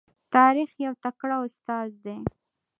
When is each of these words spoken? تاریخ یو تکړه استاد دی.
تاریخ 0.35 0.69
یو 0.85 0.93
تکړه 1.03 1.37
استاد 1.45 1.89
دی. 2.05 2.17